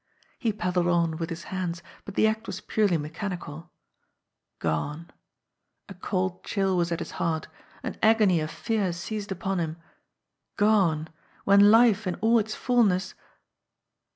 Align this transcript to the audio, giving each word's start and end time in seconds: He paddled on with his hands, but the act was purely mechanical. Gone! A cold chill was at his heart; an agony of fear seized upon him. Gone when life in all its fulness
He 0.39 0.51
paddled 0.51 0.87
on 0.87 1.17
with 1.17 1.29
his 1.29 1.43
hands, 1.53 1.83
but 2.05 2.15
the 2.15 2.25
act 2.25 2.47
was 2.47 2.59
purely 2.59 2.97
mechanical. 2.97 3.69
Gone! 4.57 5.11
A 5.87 5.93
cold 5.93 6.43
chill 6.43 6.75
was 6.75 6.91
at 6.91 6.97
his 6.97 7.11
heart; 7.21 7.47
an 7.83 7.95
agony 8.01 8.39
of 8.39 8.49
fear 8.49 8.93
seized 8.93 9.31
upon 9.31 9.59
him. 9.59 9.77
Gone 10.57 11.07
when 11.43 11.69
life 11.69 12.07
in 12.07 12.15
all 12.15 12.39
its 12.39 12.55
fulness 12.55 13.13